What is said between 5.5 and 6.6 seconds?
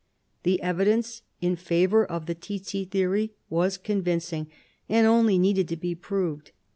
to be proved.